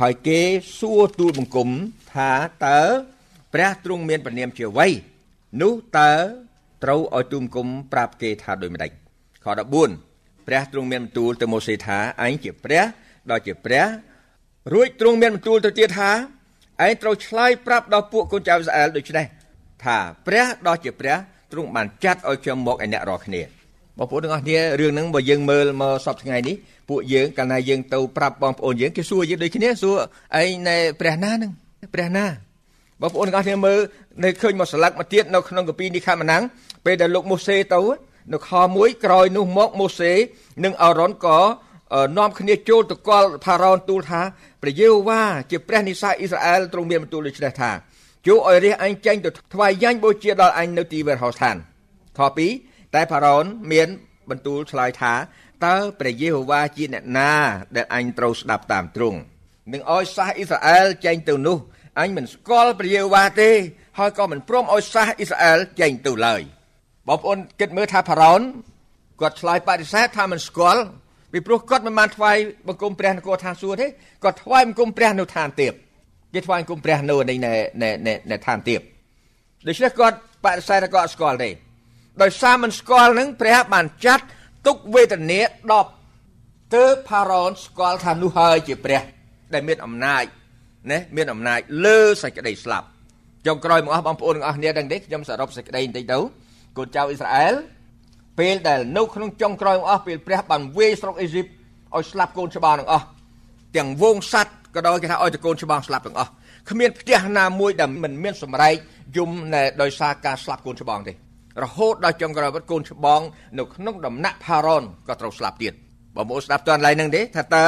[0.00, 0.40] ហើយគេ
[0.78, 1.68] សួរទូលបង្គំ
[2.12, 2.30] ថា
[2.66, 2.80] តើ
[3.54, 4.88] ព្រះទ្រង់មានព្រះនាមជាអ្វី
[5.62, 6.12] នោះតើ
[6.84, 8.90] ត្រូវឲ្យទូលបង្គំប្រាប់គេថាដូចម្ដេច
[9.44, 9.46] ខ
[9.92, 12.84] 14ព្រះទ្រង់មានបន្ទូលទៅម៉ូសេថាឯងជាព្រះ
[13.30, 13.86] ដ៏ជាព្រះ
[14.72, 16.10] រួចទ្រង់មានបន្ទូលទៅទៀតថា
[16.84, 19.26] ឯងត្រូវឆ្លើយប្រាប់ដល់ពួកកូនចៅអ៊ីស្រាអែលដូចនេះ
[19.84, 21.16] ថាព្រះដ៏ជាព្រះ
[21.52, 23.42] ទ្រង់បានចាត់ឲ្យខ្ញុំមកឯអ្នករាល់គ្នា
[23.98, 26.56] បងប្អូនទាំងអស់គ្នារឿងហ្នឹងបើយើងមើលមកសពថ្ងៃនេះ
[26.88, 29.96] ពួកយើងកាលណាយើងទៅប្រាប់បងប្អូនយើងគេសួរយើងដូចគ្នាសួរ
[30.40, 31.52] ឯងនៅព្រះណាហ្នឹង
[31.94, 32.24] ព្រះណា
[33.00, 33.78] បងប្អូនទាំងអស់គ្នាមើល
[34.24, 36.42] នៅឃើញមកស្លឹកមកទៀតនៅក្នុងកាពីនេះខាងម៉ាំង
[36.84, 37.80] ពេលដែលលោកម៉ូសេទៅ
[38.32, 40.12] នៅខ1ក្រោយនោះមកម៉ូសេ
[40.64, 41.38] និងអារ៉ុនក៏
[42.18, 44.20] នាំគ្នាចូលទៅកល់ផារ៉ោនទូលថា
[44.62, 47.70] ព្រះយេហូវ៉ាជាព្រះនិសាអ៊ីស្រាអែលទ្រង់មានបន្ទូលដូច្នេះថា
[48.26, 51.56] ជួឲ្យរះអញចេញទៅថ្វាយយ៉ាញ់បូជាដល់អញនៅទីវេរហោស្ថាន
[52.18, 53.88] ខ2 តែផារ៉ោនមាន
[54.30, 55.14] បន្ទូលឆ្លើយថា
[55.66, 57.32] តើព្រះយេហូវ៉ាជាអ្នកណា
[57.76, 59.18] ដែលអញត្រូវស្ដាប់តាមទ្រង់
[59.72, 61.58] នឹងឲ្យសាសអ៊ីស្រាអែលចេញទៅនោះ
[62.00, 63.50] អញមិនស្គាល់ព្រះយេហូវ៉ាទេ
[63.98, 66.40] ហើយក៏មិនព្រមឲ្យសាសអ៊ីស្រាអែលចេញទៅឡើយ
[67.08, 68.40] បងប្អូនគិតមើលថាផារ៉ោន
[69.20, 70.82] គាត់ឆ្លើយបដិសេធថាមិនស្គាល់
[71.32, 72.36] ពីព្រោះគាត់មិនបានថ្វាយ
[72.68, 73.86] បង្គំព្រះនគរឋានសួគ៌ទេ
[74.24, 75.72] គាត់ថ្វាយបង្គំព្រះនៅឋានទាប
[76.34, 77.34] គេថ្វាយបង្គំព្រះនៅនៃ
[78.30, 78.80] នៅឋានទាប
[79.66, 81.50] ដូច្នេះគាត់បដិសេធថាគាត់ស្គាល់ទេ
[82.20, 84.24] ដោយសារមិនស្គាល់នឹងព្រះបានចាត់
[84.66, 85.40] ទុកវេទនា
[86.08, 89.02] 10ទើបផារ៉ូនស្គាល់ថានោះហើយជាព្រះ
[89.54, 90.24] ដែលមានអំណាច
[90.90, 92.86] ណាមានអំណាចលើសេចក្តីស្លាប់
[93.46, 96.18] ចុងក្រោយមកអស់បងប្អូនទាំងអស់គ្នាដឹងទេខ្ញុំសរុបសេចក្តីបន្តិចទៅ
[96.76, 97.54] កូនចៅអ៊ីស្រាអែល
[98.38, 101.46] ពេលដែលនៅក្នុងចុងក្រោយអស់ពេលព្រះបានវាយស្រុកអេស៊ីប
[101.96, 103.06] ឲ្យស្លាប់កូនច្បាស់ទាំងអស់
[103.76, 106.30] ទាំងវងសัตว์ក៏ដោយគេថាឲ្យតកូនច្បាស់ស្លាប់ទាំងអស់
[106.70, 108.74] គ្មានផ្ទះណាមួយដែលមិនមានសម្រែក
[109.16, 109.30] យំ
[109.82, 111.12] ដោយសារការស្លាប់កូនច្បាស់ទេ
[111.62, 113.20] រហូតដល់ចុងក្រោយវត្តកូនច្បង
[113.58, 115.72] នៅក្នុងដំណាក់ផារ៉ុនក៏ត្រូវស្លាប់ទៀត
[116.16, 117.66] បងប្អូនស្ដាប់តន់ឡើងនឹងទេថាតើ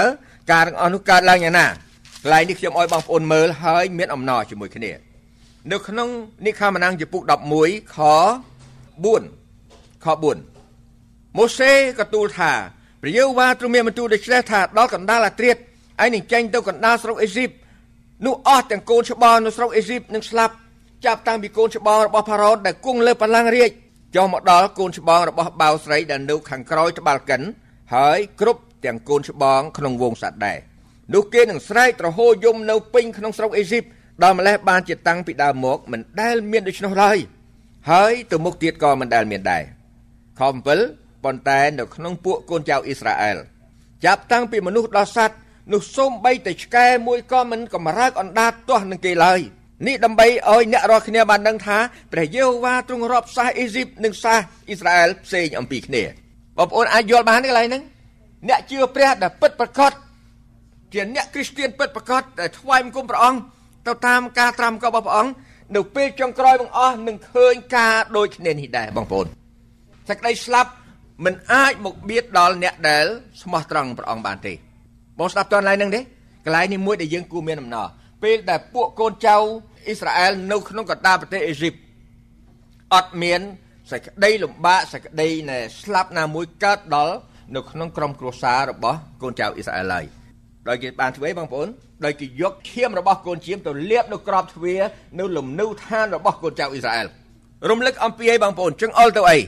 [0.52, 1.66] ការទាំងអស់នោះកើតឡើងយ៉ាងណា
[2.22, 4.92] កន្លែងនេះខ្ញុំឲ្យបងប្អូនមើលហើយមានអំណរជាមួយគ្នា
[5.72, 6.08] នៅក្នុង
[6.46, 7.22] និខាម៉ានាំងចំពុក
[7.58, 7.98] 11ខ
[9.04, 12.52] 4ខ4ម៉ូសេក៏ទូលថា
[13.02, 15.56] ព្រះយេហូវ៉ាទ្រង់មានបន្ទូលដូច្នេះថាដល់កណ្ដាលអាត្រៀត
[16.04, 17.50] ឯនឹងចេញទៅកណ្ដាលស្រុកអេស៊ីប
[18.26, 20.54] នោះអស់ទាំងកូនច្បងនៅស្រុកអេស៊ីបនឹងស្លាប់
[21.06, 23.70] ចាប់តាំងពីកូនច្បងរបស់ផារ៉ូនដែលគង់លើបល្ល័ង្ករាជ
[24.16, 27.42] ចុះមកដល់កូនច្បងរបស់បាវស្រីដែលនៅខាងក្រោយត្បាល់កិន
[27.94, 30.58] ហើយគ្រប់ទាំងកូនច្បងក្នុងវងសត្វដែរ
[31.14, 33.84] នោះគេនឹងស្រែកទ្រហោយំនៅពេញក្នុងស្រុកអេស៊ីប
[34.22, 37.18] ដល់ម្លេះបានជាតាំងពីដើមមកមិនដែលមានដូច្នោះឡើយ
[37.90, 39.62] ហើយទៅមុខទៀតក៏មិនដែលមានដែរ
[40.38, 40.40] ខ
[40.84, 43.38] 7ប៉ុន្តែនៅក្នុងពួកកូនចៅអ៊ីស្រាអែល
[44.04, 45.36] ចាប់តាំងពីមនុស្សដល់សត្វ
[45.72, 49.40] នោះសូម្បីតែឆ្កែមួយក៏មិនកំរើកអណ្ដាតទាស់នឹងគេឡើយ
[49.86, 51.78] នេះដើម្បីឲ្យអ្នករាល់គ្នាបានដឹងថា
[52.12, 56.02] ព្រះយេហូវ៉ាទ្រង់រាប់សាសអេស៊ីបនិងសាសអ៊ីស្រាអែលផ្សេងអំពីគ្នា
[56.58, 57.82] បងប្អូនអាចយល់បានទេកន្លែងហ្នឹង
[58.48, 59.92] អ្នកជឿព្រះដែលពិតប្រាកដ
[60.92, 63.38] ជាអ្នកគ្រីស្ទានពិតប្រាកដដែលថ្វាយបង្គំព្រះអង្គ
[63.86, 65.32] ទៅតាមការត្រាំក៏របស់ព្រះអង្គ
[65.76, 69.26] នៅពេលចុងក្រោយបងអស់នឹងឃើញការដូចគ្នានេះដែរបងប្អូន
[70.08, 70.70] សេចក្តីស្លាប់
[71.24, 73.06] មិនអាចមកបៀតដល់អ្នកដែល
[73.42, 74.52] ស្មោះត្រង់ព្រះអង្គបានទេ
[75.18, 76.00] បងស្ដាប់តើកន្លែងហ្នឹងទេ
[76.44, 77.86] កន្លែងនេះមួយដែលយើងគួរមានអំណរ
[78.24, 79.36] ពេលដែលពួកកូនចៅ
[79.86, 81.74] អ៊ីស្រាអែលនៅក្នុងកណ្ដាលប្រទេសអេស៊ីប
[82.94, 83.40] អត់មាន
[83.90, 87.14] សេចក្តីលំបាកសេចក្តីនៃស្លាប់ណាមួយកើតដល់
[87.56, 90.04] នៅក្នុងក្រុមគ្រួសាររបស់កូនចៅអ៊ីស្រាអែលឡើយ
[90.68, 91.68] ដោយគេបានធ្វើបងប្អូន
[92.04, 94.80] ដោយគេយកឈាមរបស់កូនជៀមទៅលាបនៅក្របទ្វារ
[95.18, 97.06] នៅលំនៅឋានរបស់កូនចៅអ៊ីស្រាអែល
[97.70, 99.38] រំលឹកអំពីអីបងប្អូនចង្អុលទៅអី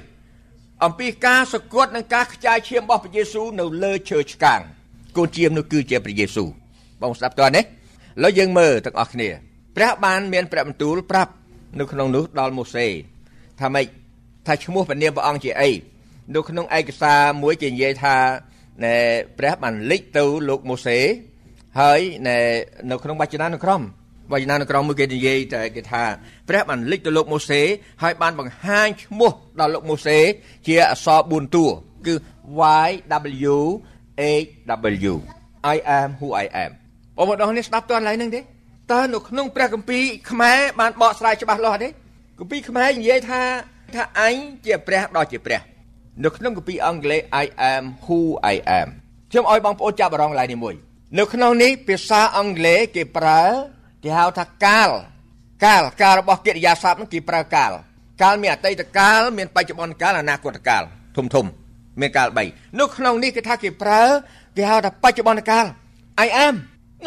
[0.84, 4.60] អំពីការសគត់និងការខ្ចាយឈាមរបស់ព្រះយេស៊ូវនៅលើឈើឆ្កាង
[5.16, 6.48] កូនជៀមនោះគឺជាព្រះយេស៊ូវ
[7.02, 7.64] បងស្ដាប់តើនេះ
[8.16, 9.28] ឥឡូវយើងមើលទាំងអស់គ្នា
[9.76, 11.32] ព្រះបានមានព្រះបន្ទូលប្រាប់
[11.78, 12.86] នៅក្នុងនោះដល់ម៉ូសេ
[13.60, 13.86] ថាម៉េច
[14.46, 15.70] ថាឈ្មោះព្រះនាមព្រះអង្គជាអី
[16.34, 18.16] នៅក្នុងឯកសារមួយគេនិយាយថា
[18.84, 18.96] ណែ
[19.38, 20.98] ព្រះបានលេចទៅលោកម៉ូសេ
[21.80, 22.38] ហើយណែ
[22.90, 23.82] នៅក្នុងវចនានុក្រម
[24.32, 26.04] វចនានុក្រមមួយគេនិយាយតែគេថា
[26.48, 27.62] ព្រះបានលេចទៅលោកម៉ូសេ
[28.02, 30.18] ហើយបានបង្ហាញឈ្មោះដល់លោកម៉ូសេ
[30.66, 31.66] ជាអក្សរ4តួ
[32.06, 32.14] គឺ
[32.88, 32.90] Y
[33.52, 33.56] W
[34.44, 34.48] H
[35.12, 35.14] W
[35.74, 36.72] I am who I am
[37.16, 38.40] បងប្អូននេះស្ដាប់តើឡើយហ្នឹងទេ
[38.92, 41.88] តើនៅក្នុងព្រះគម្ពីរខ្មែរបានបកស្រាយច្បាស់លាស់ទេ
[42.38, 43.42] គម្ពីរខ្មែរនិយាយថា
[43.94, 44.34] ថាអញ
[44.66, 45.60] ជាព្រះដ៏ជាព្រះ
[46.24, 48.20] នៅក្នុងគម្ពីរអង់គ្លេស I am who
[48.54, 48.88] I am
[49.30, 50.74] ខ្ញុំឲ្យបងប្អូនចាប់អារម្មណ៍ឡើយនេះមួយ
[51.18, 53.42] នៅក្នុងនេះភាសាអង់គ្លេសគេប្រើ
[54.04, 54.90] គេហៅថាកាល
[55.64, 57.72] កាលកាលរបស់កិរិយាសព្ទនោះគេប្រើកាល
[58.22, 60.82] កាលមានអតីតកាលមានបច្ចុប្បន្នកាលអនាគតកាល
[61.16, 61.46] ធំធំ
[62.00, 64.02] មានកាល3នៅក្នុងនេះគេថាគេប្រើ
[64.56, 65.64] គេហៅថាបច្ចុប្បន្នកាល
[66.26, 66.54] I am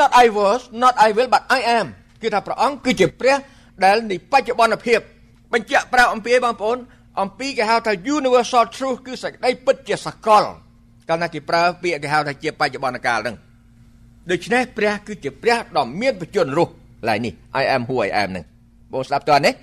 [0.01, 1.87] not I was not I will but I am
[2.21, 3.37] គឺថាព្រះអង្គគឺជាព្រះ
[3.83, 4.99] ដែលនៃបច្ចុប្បន្នភាព
[5.53, 6.77] បញ្ជាក់ប្រាប់អំពីបងប្អូន
[7.21, 10.43] អំពីគេហៅថា universal truth គឺសេចក្តីពិតជាសកល
[11.09, 13.35] កាលណាគេប្រើពាក្យគេហៅថាជាបច្ចុប្បន្នកាលហ្នឹង
[14.31, 16.73] ដូច្នេះព្រះគឺជាព្រះដ៏មានបជនរស់
[17.09, 18.45] ឡើយនេះ I am who I am ហ្នឹង
[18.91, 19.55] បងស្ដាប់តើនេះឥ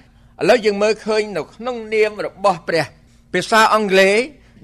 [0.48, 2.84] ឡូវយើងមើលឃើញនៅក្នុងនាមរបស់ព្រះ
[3.32, 4.16] ភាសាអង់គ្លេស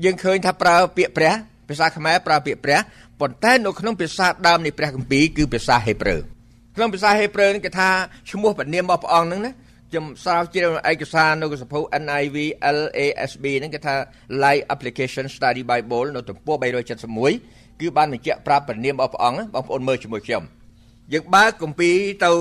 [0.04, 1.32] យើងឃើញថាប្រើពាក្យព្រះ
[1.68, 2.78] ភាសាខ្មែរប្រើពាក្យព្រះ
[3.22, 6.16] ប៉ុន្តែនៅក្នុងភាសាដើមនៃព្រះគម្ពីរគឺភាសាហេប្រឺ
[6.76, 7.88] ក្នុងភាសាហេប្រឺនេះគេថា
[8.30, 9.52] ឈ្មោះព្រះនាមរបស់ព្រះអង្គហ្នឹងណា
[9.90, 12.36] ខ្ញុំស្រាវជ្រាវឯកសារនៅសភៅ NIV
[12.76, 13.94] LASB ហ្នឹងគេថា
[14.42, 16.56] Live Application Study Bible នៅទំព័រ
[17.18, 20.42] 371គឺបានបញ្ជាក់ប្រាប់ព្រះនាមរបស់ព្រះអង្គបងប្អូនមើលជាមួយខ្ញុំ
[21.12, 22.32] យើងបើកគម្ពីរទៅ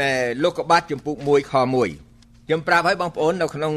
[0.00, 0.10] នៅ
[0.42, 1.50] លោកុបាទចំពុក1ខ1
[2.46, 3.72] ខ្ញុំប្រាប់ឲ្យបងប្អូននៅក្នុង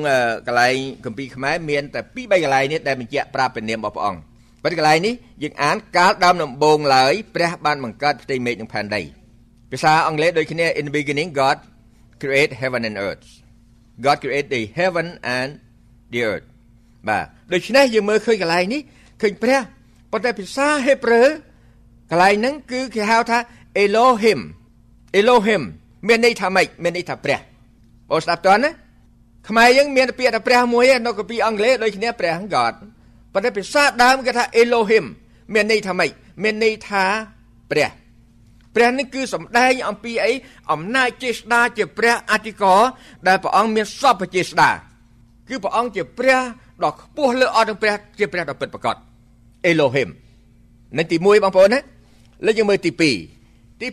[0.47, 4.26] កន្លែងគម្ពីរខ្មែរមានតែ2 3កន្លែងនេះដែលបញ្ជាក់ប្រាប់ព្រះនាមរបស់ព្រះអង្គ
[4.63, 9.01] ប៉ុន្តែកន្លែងនេះយើងអានកាលដើមដំបូងឡើយព្រះបានបង្កើតផ្ទៃមេឃនិងផែនដី
[9.71, 11.57] ភាសាអង់គ្លេសដូចគ្នា in the beginning God
[12.21, 13.25] create heaven and earth
[14.05, 15.49] God create the heaven and
[16.13, 16.47] the earth
[17.07, 18.81] បាទដូច្នេះយើងមើលឃើញកន្លែងនេះ
[19.21, 19.59] ឃើញព្រះ
[20.11, 21.23] ប៉ុន្តែភាសាហេប្រឺ
[22.11, 23.39] កន្លែងហ្នឹងគឺគេហៅថា
[23.83, 24.39] Elohim
[25.19, 25.63] Elohim
[26.07, 27.39] មានន័យថាម៉េចមានន័យថាព្រះ
[28.09, 28.71] បងស្ដាប់តើណា
[29.49, 32.73] ខ្មែរយើងមានពាក្យថាព្រះមួយនៅកាពីអង់គ្លេសដូចគ្នាព្រះ God
[33.33, 35.05] ប៉ុន្តែភាសាដើមគេថា Elohim
[35.53, 36.09] មានន័យថាម៉េច
[36.43, 37.03] មានន័យថា
[37.71, 37.89] ព្រះ
[38.75, 40.31] ព្រះនេះគឺសំដែងអំពីអី
[40.71, 42.81] អំណាចចេស្តាជាព្រះអធិការ
[43.27, 44.69] ដែលព្រះអង្គមានសពចេស្តា
[45.47, 46.39] គឺព្រះអង្គជាព្រះ
[46.83, 48.95] ដ៏ខ្ពស់លើអស់ទាំងព្រះជាព្រះដ៏ពិតប្រាកដ
[49.65, 50.09] អេឡូហីម
[50.97, 51.79] នៅទី1បងប្អូនណា
[52.45, 53.01] លើយើងមើលទី2
[53.81, 53.87] ទី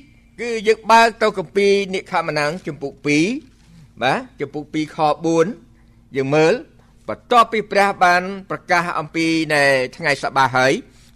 [0.00, 2.92] 2គឺយើងបើកទៅគម្ពីរនិខមណាំងជំពូក
[3.48, 4.96] 2បាទជំពូក2ខ
[5.56, 6.52] 4យើងមើល
[7.10, 9.62] បបន្ទាប់ពីព្រះបានប្រកាសអំពីនៅ
[9.96, 10.72] ថ្ងៃសបាហើយ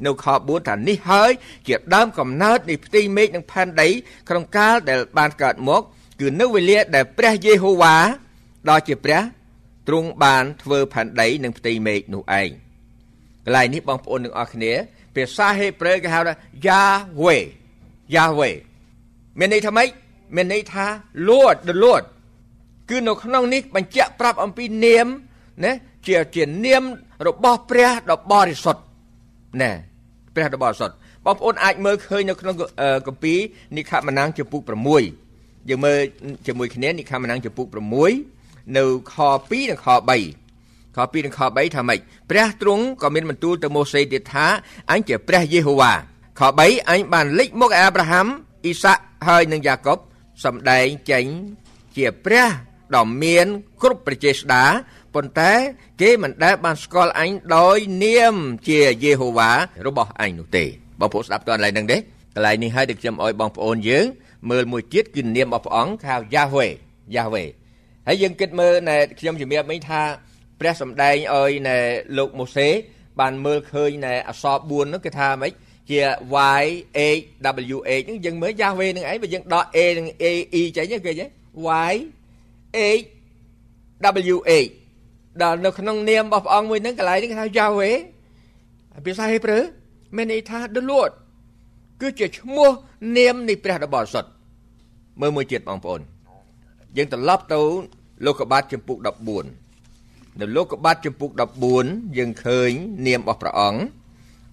[0.07, 1.31] នៅខ4ថានេះហើយ
[1.69, 3.89] ជាដើមកំណើតនៃផ្ទៃមេឃនិងផែនដី
[4.29, 5.83] ក្នុងកាលដែលបានកើតមក
[6.21, 7.97] គឺនៅវេលាដែលព្រះយេហូវ៉ា
[8.69, 9.21] ដ៏ជាព្រះ
[9.89, 12.51] ទ្រង់បានធ្វើផែនដីនិងផ្ទៃមេឃនោះឯង
[13.45, 14.73] កន្លែងនេះបងប្អូនទាំងអស់គ្នា
[15.15, 16.35] ភាសាហេប្រឺគេហៅថា
[16.67, 17.45] Yahweh
[18.15, 18.57] Yahweh
[19.39, 19.89] មានន័យថាម៉េច
[20.37, 20.87] មានន័យថា
[21.29, 22.05] Lord the Lord
[22.91, 25.07] គឺនៅក្នុងនេះបញ្ជាក់ប្រាប់អំពីនាម
[25.62, 25.73] ណា
[26.07, 26.85] ជាជានាម
[27.29, 28.83] របស់ព្រះដ៏បរិសុទ្ធ
[29.62, 29.71] ណា
[30.35, 32.55] ព្រះដ៏បរិសុទ្ធបងប្អូនអាចមើលឃើញនៅក្នុង
[33.07, 33.38] គម្ពីរ
[33.77, 34.61] និខមណាំងចំពុក
[35.14, 35.99] 6យើងមើល
[36.47, 37.67] ជាមួយគ្នានិខមណាំងចំពុក
[38.21, 39.17] 6នៅខ
[39.49, 41.99] 2និងខ3ខ2និងខ3ថាម៉េច
[42.31, 44.47] ព្រះទ្រង់ក៏មានបន្ទូលទៅម៉ូសេទៀតថា
[44.90, 45.93] អញជាព្រះយេហូវ៉ា
[46.40, 48.27] ខ3អញបានលេចមុខអាប់រ៉ាហាំ
[48.64, 49.99] អ៊ីសាក់ហើយនិងយ៉ាកុប
[50.45, 51.25] សម្ដែងចេញ
[51.97, 52.49] ជាព្រះ
[52.97, 53.47] ដ៏មាន
[53.83, 54.64] គ្រប់ប្រជាស្ដា
[55.14, 55.53] ប៉ុន្តែ
[56.00, 58.35] គេមិនដែលបានស្គាល់អញដោយនាម
[58.68, 59.50] ជាយេហូវ៉ា
[59.87, 60.64] របស់អញនោះទេ
[61.00, 61.98] បងប្អូនស្ដាប់តើកន្លែងហ្នឹងទេ
[62.35, 64.05] កន្លែងនេះហើយដែលខ្ញុំអោយបងប្អូនយើង
[64.50, 66.66] មើលមួយទៀតគឺនាមរបស់ព្រះអង្គហៅយ៉ាវ៉េ
[67.14, 67.44] យ៉ាវ៉េ
[68.07, 70.03] ហើយយើងគិតមើលណែខ្ញុំជំរាបមិញថា
[70.61, 71.79] ព្រះសម្ដែងឲ្យណែ
[72.18, 72.68] លោកម៉ូសេ
[73.20, 75.53] បានមើលឃើញណែអក្សរ4នោះគេថាម៉េច
[75.90, 76.00] ជា
[76.62, 76.64] Y
[77.18, 77.22] H
[77.74, 80.24] W H ហ្នឹងយើងមើល Yahweh នឹងឯងបើយើងដក A និង A
[80.61, 81.29] E ចេញគេចេះ
[81.92, 81.94] Y
[83.00, 83.05] H
[84.35, 84.70] W H
[85.42, 87.97] ដល់នៅក្នុងនាមរបស់ព្រះអង្គមួយហ្នឹងកន្លែងនេះគេថា Yahweh
[89.07, 89.59] ភាសាហេប្រឺ
[90.16, 91.12] មានន័យថា the Lord
[92.01, 92.70] គឺជាឈ្មោះ
[93.16, 94.29] នាមនៃព្រះដ៏បរិសុទ្ធ
[95.20, 96.01] មើលមួយទៀតបងប្អូន
[96.97, 97.61] យើងត្រឡប់ទៅ
[98.25, 98.97] លោកុបាទចំពុក
[99.68, 101.31] 14នៅលោកុបាទចំពុក
[101.75, 102.70] 14យើងឃើញ
[103.07, 103.81] នាមរបស់ព្រះអង្គ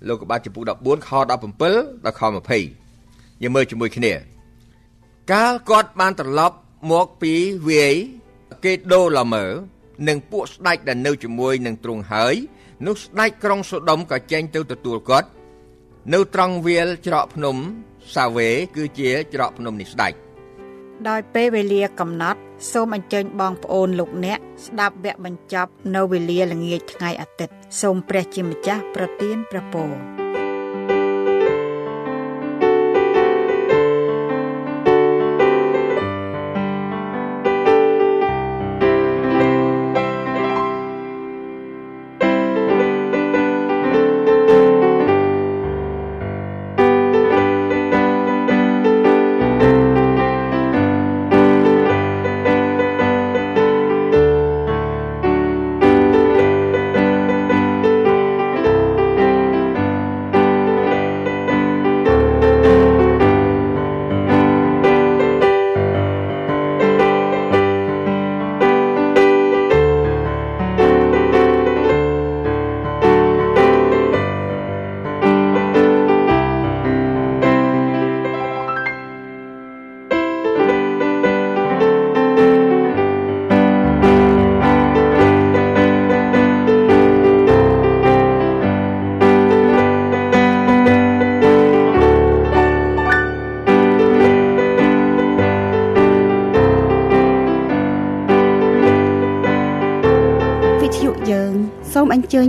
[0.07, 2.21] លោកុបាទចំពុក14ខ17ដល់ខ
[2.81, 4.13] 20យើងមើលជាមួយគ្នា
[5.31, 6.57] កាលគាត់បានត្រឡប់
[6.91, 7.33] មកពី
[7.69, 7.95] វាយ
[8.63, 9.45] គេដូឡាមើ
[10.07, 12.35] និងពួកស្ដេចដែលនៅជាមួយនឹងទ្រង់ហើយ
[12.87, 15.27] នោះស្ដេចក្រុងសូដុំក៏ចេញទៅទទួលគាត់
[16.13, 17.55] នៅត្រង់វាលច្រកភ្នំ
[18.15, 20.13] សាវេគឺជាច្រកភ្នំនេះស្ដេច
[21.09, 22.39] ដោយពេលវេលាកំណត់
[22.71, 30.20] សូមអញ្ជើញបងប្អូនលោកអ្នកស្ដាប់វគ្គបញ្ចប់នៅវេលាល្ងាចថ្ងៃអាទិត្យសូមព្រះជាម្ចាស់ប្រទានព្រះពរ